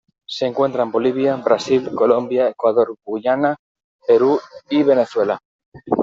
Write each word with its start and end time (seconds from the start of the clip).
Se 0.25 0.47
encuentra 0.47 0.81
en 0.81 0.91
Bolivia, 0.91 1.35
Brasil, 1.35 1.91
Colombia, 1.93 2.49
Ecuador, 2.49 2.95
Guyana, 3.05 3.57
Perú, 4.07 4.39
y 4.67 4.81
Venezuela. 4.81 5.37